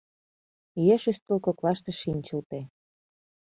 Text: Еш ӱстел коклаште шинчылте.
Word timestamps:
Еш 0.93 1.03
ӱстел 1.11 1.37
коклаште 1.45 1.91
шинчылте. 2.01 2.59